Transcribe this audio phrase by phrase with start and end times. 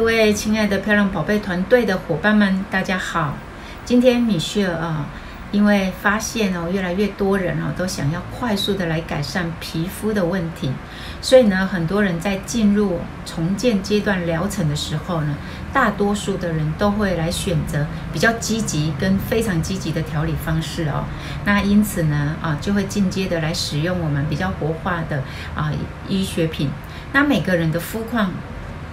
[0.00, 3.36] 各位亲爱的漂亮宝贝团队的伙伴们，大家好。
[3.84, 5.04] 今天米歇尔啊，
[5.52, 10.72] 因为发现哦，越来越多人哦都想要快速的来改善皮肤的问题，
[11.20, 15.36] 所以呢，很多人在进入重建阶段疗程的时候呢，
[15.70, 21.04] 大多数的人都会来选择比较积极跟非常积极的调理方式哦。
[21.44, 25.22] 那因此呢，啊，就会进阶的来使用我们比较活化的
[25.54, 25.70] 啊
[26.08, 26.70] 医学品。
[27.12, 28.32] 那每个人的肤况。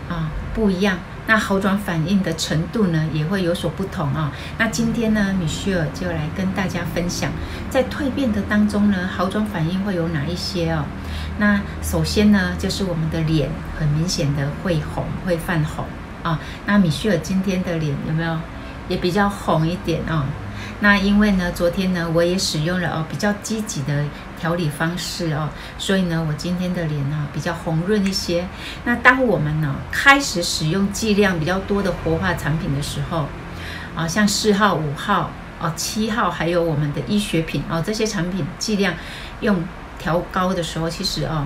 [0.09, 0.97] 啊，不一样，
[1.27, 4.31] 那好转反应的程度呢，也会有所不同啊。
[4.57, 7.29] 那今天呢，米歇尔就来跟大家分享，
[7.69, 10.85] 在蜕变的当中呢，好转反应会有哪一些哦？
[11.39, 15.85] 那首先呢，就是我们的脸很明显的会红，会泛红
[16.23, 16.39] 啊。
[16.65, 18.37] 那米歇尔今天的脸有没有
[18.87, 20.25] 也比较红一点啊？
[20.79, 24.03] 那因为呢，昨天呢，我也使用了哦比较积极的
[24.39, 28.47] 调理方式哦，所以呢，我今天的脸呢比较红润一些。
[28.85, 33.27] 那当我们呢开始使用剂量比较多的活化产品的时候，
[33.95, 38.93] 啊，像四号、五号、哦七号，还有我们的医学品哦，这些产品剂量
[39.41, 39.63] 用
[39.97, 41.45] 调高的时候，其实哦。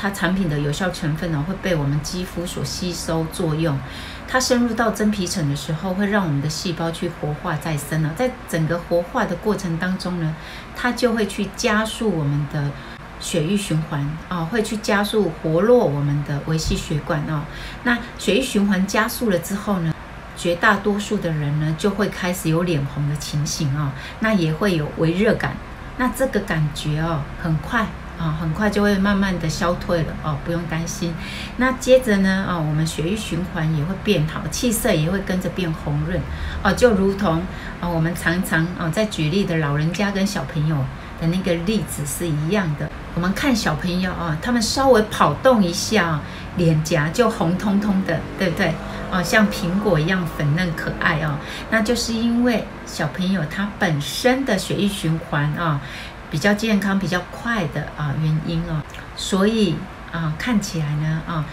[0.00, 3.78] 它产品的有效成分呢，会被我们肌肤所吸收作用。
[4.26, 8.10] 它深入到真皮层的时候，会让我们的细胞去活化再生了。
[8.16, 10.34] 在整个活化的过程当中呢，
[10.74, 12.70] 它就会去加速我们的
[13.18, 17.44] 血液循环啊，会去加速活络我们的微细血管啊。
[17.82, 19.92] 那血液循环加速了之后呢，
[20.36, 25.56] 绝大多数的人呢，就会开始有脸红的情形啊，那也会有微热感。
[25.98, 27.86] 那这个感觉哦，很快。
[28.20, 31.14] 啊，很快就会慢慢的消退了哦，不用担心。
[31.56, 36.20] 那接着呢，啊，我们血液循环也会变好，气色也会跟着变红润
[36.62, 37.42] 哦，就如同
[37.80, 40.76] 啊，我们常常啊在举例的老人家跟小朋友
[41.18, 42.90] 的那个例子是一样的。
[43.14, 46.20] 我们看小朋友啊，他们稍微跑动一下，
[46.58, 48.74] 脸颊就红彤彤的，对不对？
[49.10, 51.38] 哦，像苹果一样粉嫩可爱哦，
[51.70, 55.80] 那就是因为小朋友他本身的血液循环啊。
[56.30, 58.80] 比较健康、比较快的啊原因哦，
[59.16, 59.74] 所以
[60.12, 61.44] 啊看起来呢啊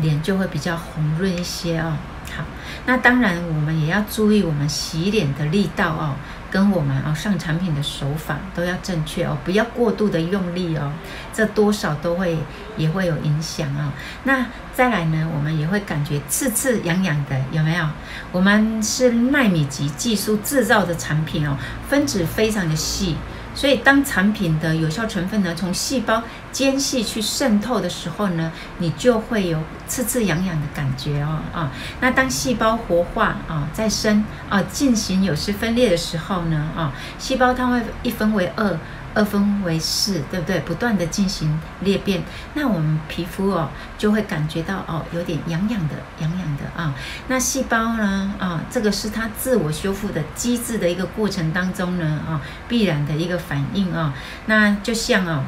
[0.00, 1.96] 脸就会比较红润一些哦。
[2.36, 2.42] 好，
[2.86, 6.14] 那当然我们也要注意我们洗脸的力道哦，
[6.50, 10.90] 跟我们啊上产品的手法都要正确哦，不要过度的用力哦，
[11.32, 12.38] 这多少都会
[12.76, 13.92] 也会有影响哦。
[14.24, 17.86] 那再来呢，我们也会感觉刺刺痒痒的，有没有？
[18.32, 21.56] 我们是纳米级技术制造的产品哦，
[21.88, 23.16] 分子非常的细。
[23.54, 31.70] 所以，当产品的有效成分呢，从细胞间隙去渗透的时候呢，你就会有刺刺痒痒的感觉哦啊。
[32.00, 38.78] 那当细胞活化啊再生啊进行有丝分裂的时候呢啊，细胞它会一分为二。
[39.14, 40.58] 二分为四，对不对？
[40.60, 46.92] 不断的进行裂变，那我们皮肤哦就会感觉到哦有点痒痒的，痒痒的啊。
[47.28, 54.12] 那细胞呢啊，这个是它自我修复的机制的一个过程当中呢啊必然的一个反应啊。
[54.46, 55.44] 那就像哦，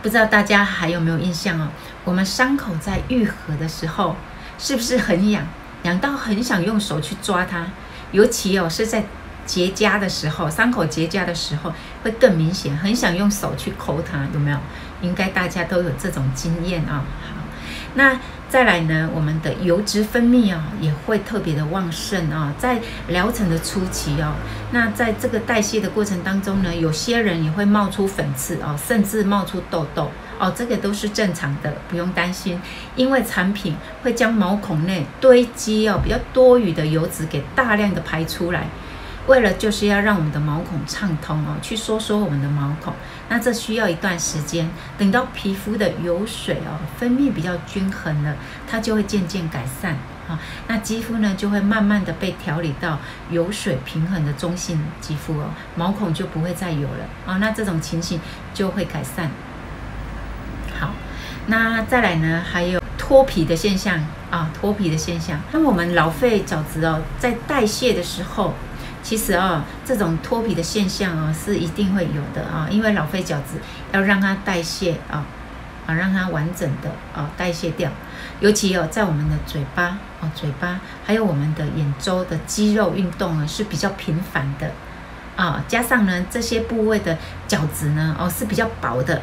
[0.00, 1.68] 不知道大家还有没有印象哦？
[2.04, 4.16] 我们伤口在愈合的时候
[4.58, 5.44] 是不是很痒？
[5.82, 7.66] 痒到很想用手去抓它，
[8.12, 9.04] 尤其哦是在。
[9.44, 11.72] 结痂的时候，伤口结痂的时候
[12.02, 14.58] 会更明显，很想用手去抠它，有没有？
[15.02, 17.04] 应该大家都有这种经验啊。
[17.20, 17.42] 好，
[17.94, 24.34] 那再来呢，我们的油脂分泌啊也会特别的旺盛啊，在疗程的初期哦，
[24.70, 32.60] 那在这个代谢的过程当中呢，有些人也会冒出粉刺哦，甚至冒出痘痘哦，这个都是正常的，不用担心，
[32.94, 33.74] 因为产品
[34.04, 38.66] 会将毛孔内堆积哦比较多余的油脂给大量的排出来。
[39.28, 42.92] 为了就是要让我们的毛孔畅通哦，去收缩我们的毛孔，
[43.28, 44.68] 那这需要一段时间。
[44.98, 48.34] 等到皮肤的油水哦分泌比较均衡了，
[48.68, 49.92] 它就会渐渐改善
[50.28, 50.40] 啊。
[50.66, 52.98] 那肌肤呢就会慢慢的被调理到
[53.30, 57.36] 油水平衡的中性肌肤哦，毛孔就不会再有了啊。
[57.36, 58.20] 那这种情形
[58.52, 59.30] 就会改善。
[60.80, 60.94] 好，
[61.46, 65.40] 那再来呢，还有脱皮的现象啊，脱皮的现象。
[65.52, 68.54] 那我们老废角质哦，在代谢的时候。
[69.12, 69.54] 其实啊、哦，
[69.84, 73.60] 这种脱皮的现象啊、哦，是一定会有的啊，因为老废角质
[73.92, 75.22] 要让它代谢啊，
[75.86, 77.90] 啊，让它完整的啊代谢掉。
[78.40, 84.70] 尤其哦，在我们的嘴巴哦，嘴巴还有我们的眼周的肌肉运动呢是比较频繁的
[85.36, 89.20] 啊，加上呢这些部位的角质呢哦是比较薄的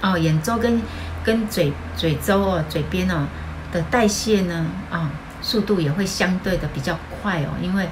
[0.00, 0.80] 哦，眼周跟
[1.22, 3.26] 跟嘴嘴周哦嘴边哦
[3.70, 5.10] 的代谢呢啊
[5.42, 7.86] 速度也会相对的比较快哦，因为。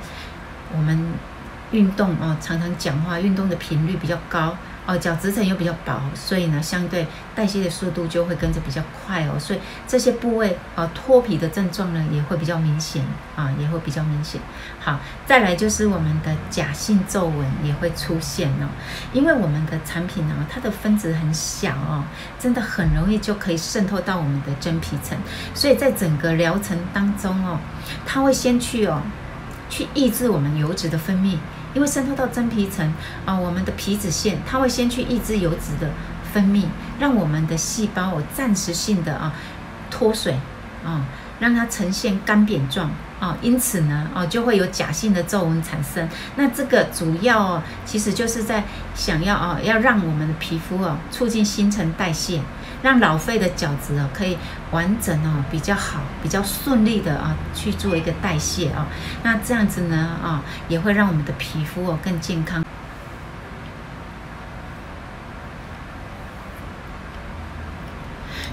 [0.77, 0.99] 我们
[1.75, 4.57] 运动哦，常常讲话，运动的频率比较高
[4.87, 7.05] 哦，角质层又比较薄，所以呢，相对
[7.35, 13.03] 代谢的速度就会跟着比较快哦，所以这些部位啊脱皮的症状呢也会比较明显
[13.35, 14.41] 啊，也会比较明显。
[14.79, 18.69] 好，再来就是我们的假性皱纹也会出现哦，
[19.13, 22.05] 因为我们的产品呢，它的分子很小哦，
[22.39, 25.19] 真的很容易就可以渗透到我们的真皮层，
[25.55, 27.59] 所以在整个疗程当中哦，
[28.07, 29.03] 它会先去哦，
[29.69, 31.39] 去抑制我们油脂的分泌。
[31.75, 32.93] 因为渗透到真皮层
[33.27, 35.91] 啊，我们的皮脂腺它会先去抑制油脂的
[36.33, 36.65] 分泌，
[36.99, 39.35] 让我们的细胞哦暂时性的啊
[39.91, 40.35] 脱水
[40.85, 41.05] 啊，
[41.41, 42.91] 让它呈现干瘪状
[43.21, 46.09] 啊，因此呢啊就会有假性的皱纹产生。
[46.37, 52.41] 那这个主要哦，其实就是在想要啊，要让我们的皮肤哦促进新陈代谢。
[52.85, 54.37] 让老废的角质哦可以
[54.71, 58.87] 完整哦比较好，比较顺利的啊去做一个代谢啊，
[59.23, 62.63] 那这样子呢啊也会让我们的皮肤哦更健康。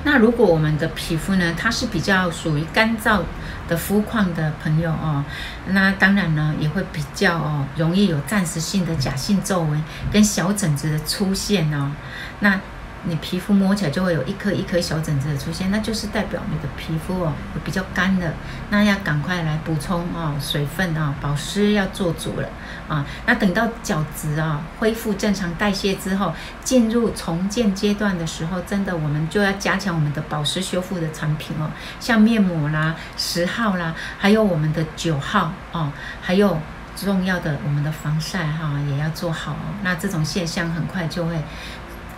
[0.05, 3.23] 那如果我们的皮肤呢，它是比较属于干燥
[3.67, 5.25] 的肤况的朋友哦，
[5.67, 11.91] 那当然呢也会比较哦容易有暂时性的假性皱纹跟小疹子的出现哦，
[12.39, 12.57] 那。
[13.03, 17.33] 你皮肤摸起来就会有一颗一颗小疹子的出现，那就是代表你的皮肤哦
[17.65, 18.31] 比较干了，
[18.69, 22.49] 那要赶快来补充哦水分啊，保湿要做足了
[22.87, 23.05] 啊。
[23.25, 26.33] 那等到角质啊恢复正常代谢之后，
[26.63, 36.59] 进入重建阶段的时候，真的我们就要加强我们的保湿修复的产品哦，像面膜啦、十号啦，还有我们的九号哦，还有
[36.95, 39.73] 重要的我们的防晒哈也要做好哦。
[39.81, 41.35] 那这种现象很快就会。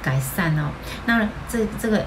[0.03, 0.69] 改善哦，
[1.05, 2.05] 那这这个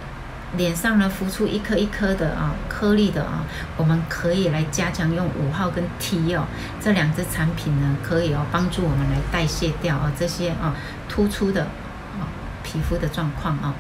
[0.56, 3.42] 脸上呢浮出一颗一颗的啊颗粒的啊，
[3.76, 6.44] 我们可以来加强用五号跟 T 哦
[6.80, 10.76] 这两支产品呢，可以哦帮助我们来代谢掉啊这些啊
[11.08, 12.28] 突出的啊
[12.62, 13.74] 皮肤的状况啊。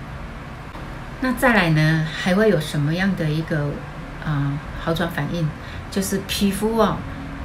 [1.20, 3.70] 那再来呢，还会有什么样的一个
[4.24, 5.46] 啊好转反应？
[5.90, 6.96] 就是皮肤哦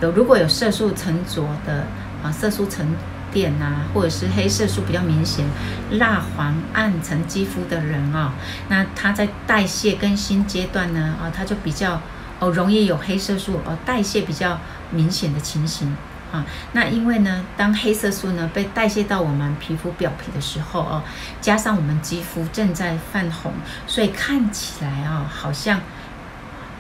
[0.02, 1.86] 有如果有色素沉着的
[2.24, 2.88] 啊色素沉。
[3.32, 5.46] 点啊，或者是黑色素比较明显、
[5.92, 8.32] 蜡黄暗沉肌肤的人啊、哦，
[8.70, 12.02] 那他在代谢更新阶段呢，啊、哦，他就比较
[12.40, 14.60] 哦容易有黑色素哦代谢比较
[14.92, 15.96] 明显的情形
[16.32, 16.46] 啊。
[16.74, 21.04] 那因为呢，当黑色素呢被代谢到我们皮肤表皮的时候哦，
[21.40, 23.54] 加上我们肌肤正在泛红，
[23.88, 25.80] 所以看起来啊、哦，好像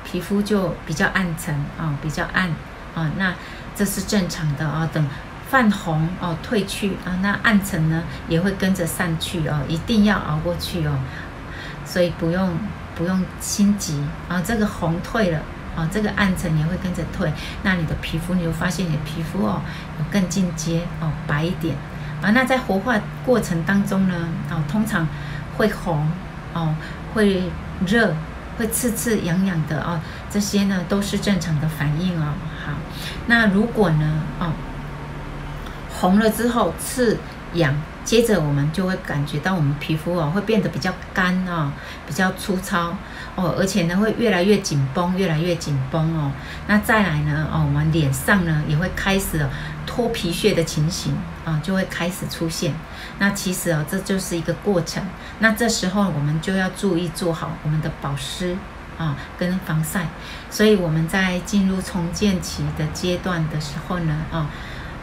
[0.04, 2.50] 皮肤就比较暗沉啊、哦，比较暗
[2.96, 3.10] 啊。
[3.18, 3.34] 那
[3.76, 5.08] 这是正常的啊、哦，等。
[5.52, 10.98] 泛红哦，褪去啊，那暗沉呢也会跟着散去哦，一定要熬过去哦，
[11.84, 12.56] 所以不用
[12.96, 14.42] 不用心急啊。
[14.42, 15.40] 这个红退了
[15.76, 17.30] 啊，这个暗沉也会跟着退，
[17.64, 19.62] 那你的皮肤你就发现你的皮肤哦
[20.00, 21.76] 有更进阶哦，白一点
[22.22, 22.32] 啊。
[22.32, 22.96] 那在活化
[23.26, 25.06] 过程当中呢，哦，通常
[25.58, 26.10] 会红
[26.54, 26.74] 哦，
[27.14, 27.44] 会
[27.86, 28.16] 热，
[28.58, 30.00] 会刺刺痒痒的哦，
[30.30, 32.36] 这些呢都是正常的反应哦。
[32.66, 32.72] 好，
[33.28, 34.54] 那如果呢哦。
[36.02, 37.16] 红了之后刺
[37.54, 41.72] 痒，接着我们就会感觉到我们皮肤哦会变得比较干哦，
[42.08, 42.98] 比较粗糙
[43.36, 46.32] 哦，而且呢会越来越紧绷，越来越紧绷哦。
[46.68, 49.48] 那再来呢哦，我们脸上呢也会开始
[49.86, 51.16] 脱皮屑的情形
[51.46, 52.74] 啊，就会开始出现。
[53.20, 55.04] 那其实哦这就是一个过程。
[55.38, 58.58] 那这时候我们就要注意做好我们的保湿
[58.98, 60.08] 啊跟防晒。
[60.50, 64.50] 所以我们在进入重建期的阶段的时候呢啊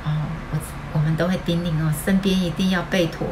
[0.05, 0.59] 啊我。
[0.99, 3.29] 我们都会叮咛哦，身边一定要备妥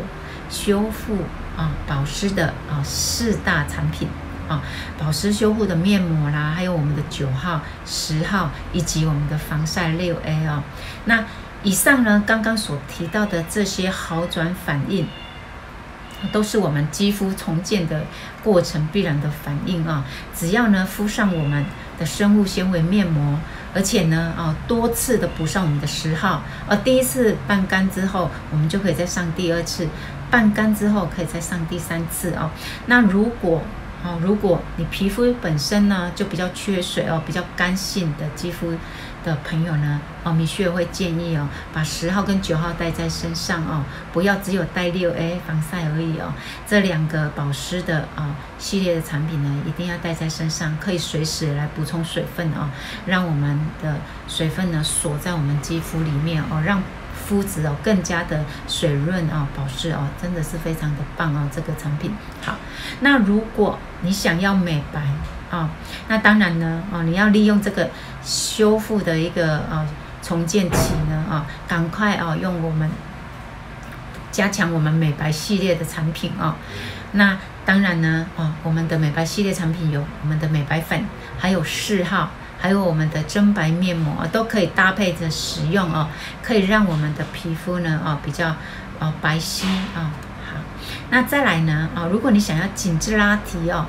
[0.49, 1.17] 修复
[1.57, 4.07] 啊、保湿的啊四大产品
[4.49, 4.63] 啊，
[4.97, 10.63] 保湿修护的面膜啦，还有我们的九号、十号以及我们的防晒六 A 哦。
[11.07, 11.25] 那
[11.65, 15.09] 以上呢，刚刚所提到的这些好转反应，
[16.31, 18.05] 都是我们肌肤重建的
[18.45, 20.05] 过程必然的反应啊。
[20.33, 21.65] 只要呢敷上我们
[21.99, 23.41] 的生物纤维面膜。
[23.77, 29.87] 而且呢，啊，多次的补上我们的十号，呃，第一次半干之后，我们就可以再上第二次，
[30.31, 32.49] 半干之后可以再上第三次哦。
[32.87, 33.61] 那如果
[34.03, 38.73] 哦，如果你皮肤本身呢就比较缺水哦，比较干性的肌肤
[39.27, 46.33] 的朋友呢，哦，米雪会建议哦，把十号跟九号带在身上哦，不要只有带六 A 防晒而已哦。
[46.65, 52.71] 这两个保湿的啊、系列的产品呢，一定要带在身上，可以随时来补充水分哦，
[53.05, 53.97] 让我们的
[54.29, 56.81] 水分呢锁在我们肌肤里面哦，让。
[57.27, 62.55] 肤质哦，更加的水润啊，保湿哦，真的是非常的棒哦，这个产品好。
[63.01, 65.03] 那如果你想要美白
[65.51, 65.71] 啊，
[66.09, 67.91] 那当然呢哦，你要利用这个
[68.23, 69.85] 修复的一个啊
[70.23, 72.89] 重建期呢啊，赶快啊用我们
[74.31, 76.55] 加强我们美白系列的产品哦。
[77.13, 81.05] 那当然呢，哦，我们的美白系列产品有我们的美白粉，
[81.39, 86.09] 还有四号，还有我们的真白面膜，都可以搭配着使用哦，
[86.43, 88.55] 可以让我们的皮肤呢，哦，比较
[88.99, 90.13] 哦白皙啊。
[90.45, 90.57] 好，
[91.11, 93.87] 那再来呢，啊，如果你想要紧致拉提哦，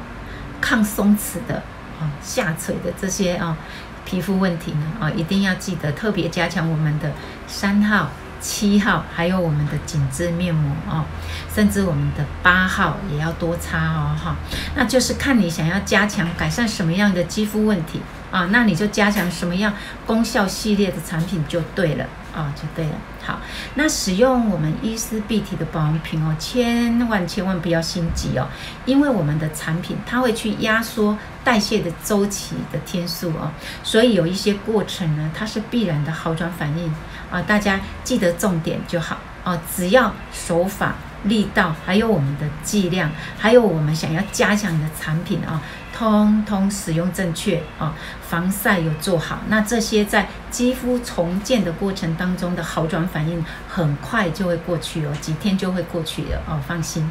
[0.59, 1.63] 抗松弛的
[1.99, 3.57] 啊，下垂的这些啊
[4.05, 7.11] 皮肤问题呢，啊，一定要记得特别加强我们的
[7.47, 8.09] 三号。
[8.39, 11.03] 七号，还有我们的紧致面膜哦，
[11.51, 14.35] 甚至我们的八号也要多擦哦哈。
[14.75, 17.99] 那就是看你想要加强改善什么样的肌肤问题
[18.31, 19.73] 啊，那你就加强什么样
[20.05, 22.05] 功效系列的产品就对了
[22.35, 22.91] 啊，就对了。
[23.23, 23.39] 好，
[23.75, 28.47] 那使用我们伊丝碧媞的保养品哦，千万千万不要心急哦，
[28.85, 33.51] 因为我们的产品它会去压缩代谢的周期的天数哦，
[33.83, 36.93] 所以有一些过程呢，它是必然的好转反应。
[37.29, 39.61] 啊，大家记得重点就好啊！
[39.75, 40.95] 只要手法、
[41.27, 45.61] 力道，还有我们的剂量，还有我们想要加强的产品啊，
[45.93, 47.93] 通通使用正确啊，
[48.27, 57.09] 防晒有做好，那这些在肌肤重建的过程当中的好转反应，很快就会过去哦，几天就会过去的哦，放心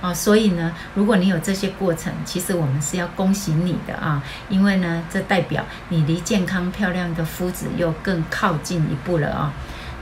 [0.00, 0.12] 啊！
[0.12, 9.52] 所以呢，如果你有这些过程，其实我们是要恭喜你的啊，因为呢，这代表你离健康漂亮的肤质又更靠近一步了啊！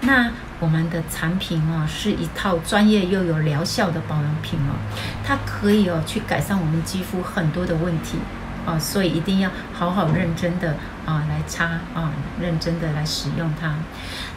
[0.01, 0.31] 那
[0.65, 4.73] 我们的产品哦，是一套专业又有疗效的保养品哦，
[5.23, 8.17] 它可以哦去改善我们肌肤很多的问题
[8.65, 13.75] 哦，所以一定要好好认真的啊来擦啊，认真的来使用它。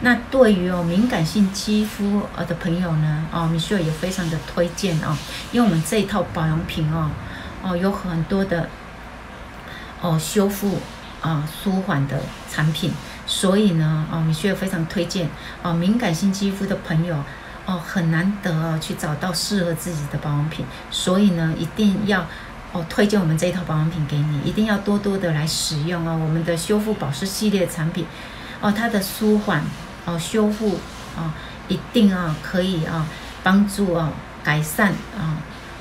[0.02, 5.16] 那对于哦敏感性肌肤呃的朋友呢，哦米雪也非常的推荐哦，
[5.50, 7.10] 因为我们这一套保养品哦
[7.62, 8.68] 哦有很多的
[10.02, 10.78] 哦修复
[11.22, 12.20] 啊舒缓的
[12.50, 12.92] 产品。
[13.28, 15.28] 所以呢，哦，米雪非常推荐
[15.62, 17.14] 哦，敏感性肌肤的朋友
[17.66, 20.64] 哦，很难得哦，去找到适合自己的保养品。
[20.90, 22.26] 所以呢，一定要
[22.72, 26.18] 哦，推荐我们这一套保养品给你，一定要多多的来使用哦。
[26.18, 28.06] 我们的修复保湿系列产品
[28.62, 29.62] 哦，它的舒缓
[30.06, 30.80] 哦，修复
[31.14, 31.30] 哦，
[31.68, 33.06] 一定啊可以啊
[33.42, 34.10] 帮助啊
[34.42, 35.36] 改善啊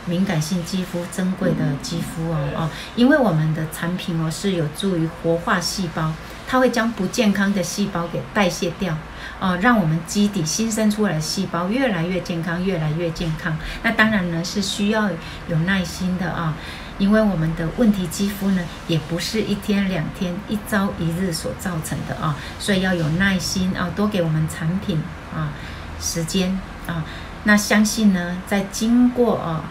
[0.05, 6.11] 敏感性肌肤珍贵的肌肤哦哦，因为我们的产品哦是有助于活化细胞。
[6.47, 8.97] 它会将不健康的细胞给代谢掉，
[9.37, 13.57] 啊、让我们基底新生出来的细胞越来越健康，越来越健康。
[13.83, 15.09] 那当然呢是需要
[15.49, 16.55] 有耐心的啊，
[16.97, 25.03] 因为我们的问题肌肤呢也不是一天两天、一朝一日所造成的啊，所以要有耐心啊，多给我们产品
[25.35, 25.51] 啊
[25.99, 27.03] 时间啊。
[27.43, 29.65] 那相信呢，在经过啊。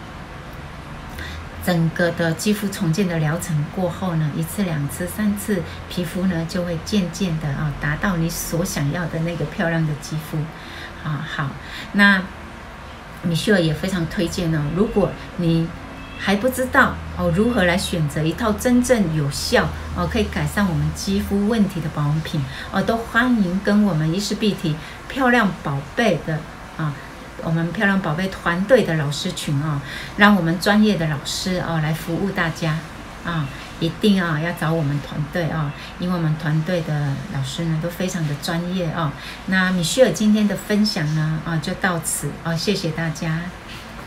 [1.67, 10.37] 整个的肌肤重建的疗程过后呢，一次、两次、三次，皮肤呢就会渐渐的啊达到你所想要的那个漂亮的肌肤，
[11.03, 11.49] 啊好，
[11.91, 12.23] 那
[13.21, 15.67] 米雪儿也非常推荐哦，如果你
[16.17, 24.73] 还不知道哦如何来选择一套真正有效哦可以改善我们肌肤问题的保养品哦，都欢迎跟我们伊丝碧媞
[25.09, 26.39] 漂亮宝贝的
[26.77, 26.93] 啊。
[27.43, 29.81] 我们漂亮宝贝团队的老师群啊，
[30.17, 32.77] 让我们专业的老师啊来服务大家
[33.25, 33.47] 啊，
[33.79, 39.13] 一定啊要找我们团队啊，因为我们团队的老师呢都非常的专业啊。
[39.45, 43.41] 那米歇尔今天的分享呢啊就到此啊，谢谢大家。